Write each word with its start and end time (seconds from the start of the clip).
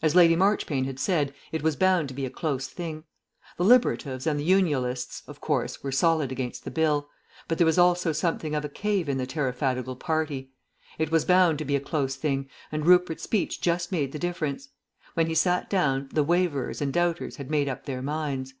As 0.00 0.14
Lady 0.14 0.34
Marchpane 0.34 0.86
had 0.86 0.98
said, 0.98 1.34
it 1.52 1.62
was 1.62 1.76
bound 1.76 2.08
to 2.08 2.14
be 2.14 2.24
a 2.24 2.30
close 2.30 2.68
thing. 2.68 3.04
The 3.58 3.64
Liberatives 3.66 4.26
and 4.26 4.40
the 4.40 4.50
Unialists, 4.50 5.20
of 5.28 5.42
course, 5.42 5.82
were 5.82 5.92
solid 5.92 6.32
against 6.32 6.64
the 6.64 6.70
Bill, 6.70 7.10
but 7.48 7.58
there 7.58 7.66
was 7.66 7.76
also 7.76 8.12
something 8.12 8.54
of 8.54 8.64
a 8.64 8.70
cave 8.70 9.10
in 9.10 9.18
the 9.18 9.26
Tariffadical 9.26 9.96
Party. 9.96 10.52
It 10.98 11.10
was 11.10 11.26
bound 11.26 11.58
to 11.58 11.66
be 11.66 11.76
a 11.76 11.80
close 11.80 12.16
thing, 12.16 12.48
and 12.72 12.86
Rupert's 12.86 13.24
speech 13.24 13.60
just 13.60 13.92
made 13.92 14.12
the 14.12 14.18
difference. 14.18 14.70
When 15.12 15.26
he 15.26 15.34
sat 15.34 15.68
down 15.68 16.08
the 16.14 16.24
waverers 16.24 16.80
and 16.80 16.90
doubters 16.90 17.36
had 17.36 17.50
made 17.50 17.68
up 17.68 17.84
their 17.84 18.00
minds. 18.00 18.54